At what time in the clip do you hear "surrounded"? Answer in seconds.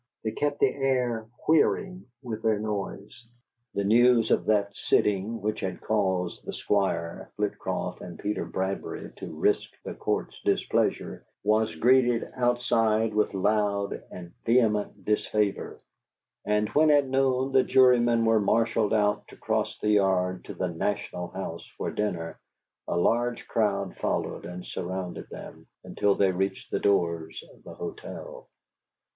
24.65-25.29